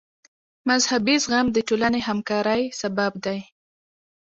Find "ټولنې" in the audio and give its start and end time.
1.67-1.99